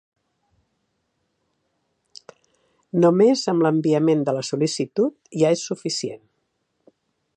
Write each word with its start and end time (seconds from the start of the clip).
Només 3.03 3.45
amb 3.53 3.67
l'enviament 3.67 4.25
de 4.31 4.35
la 4.39 4.45
sol·licitud 4.51 5.19
ja 5.43 5.53
és 5.59 5.67
suficient. 5.73 6.27